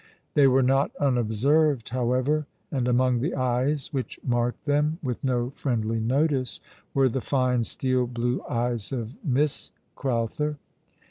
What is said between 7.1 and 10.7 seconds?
fine, steel blue eyes of Miss Crowther.